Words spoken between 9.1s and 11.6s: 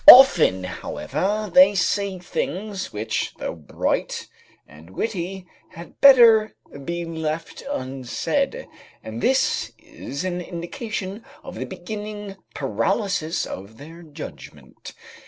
this is an indication of